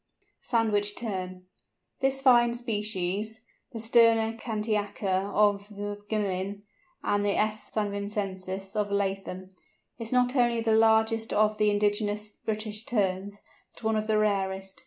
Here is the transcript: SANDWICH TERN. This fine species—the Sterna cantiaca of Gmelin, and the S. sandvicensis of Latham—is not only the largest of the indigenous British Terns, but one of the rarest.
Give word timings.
SANDWICH 0.41 0.95
TERN. 0.95 1.45
This 1.99 2.21
fine 2.21 2.55
species—the 2.55 3.77
Sterna 3.79 4.35
cantiaca 4.35 5.29
of 5.31 5.67
Gmelin, 5.67 6.63
and 7.03 7.23
the 7.23 7.37
S. 7.37 7.69
sandvicensis 7.69 8.75
of 8.75 8.89
Latham—is 8.89 10.11
not 10.11 10.35
only 10.35 10.59
the 10.59 10.73
largest 10.73 11.31
of 11.33 11.59
the 11.59 11.69
indigenous 11.69 12.31
British 12.31 12.81
Terns, 12.81 13.41
but 13.75 13.83
one 13.83 13.95
of 13.95 14.07
the 14.07 14.17
rarest. 14.17 14.79